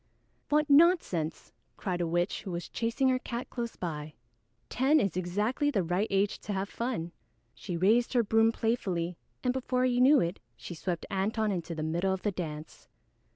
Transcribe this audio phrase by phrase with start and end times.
[0.49, 4.15] "What nonsense!" cried a witch who was chasing her cat close by.
[4.67, 7.11] "Ten is exactly the right age to have fun."
[7.53, 11.83] She raised her broom playfully, and before he knew it, she swept Antone into the
[11.83, 12.87] middle of the dance.